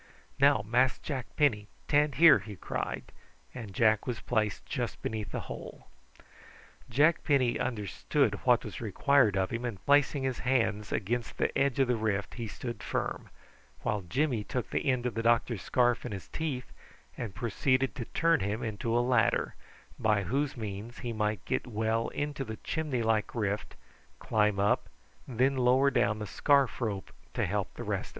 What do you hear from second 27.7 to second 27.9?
the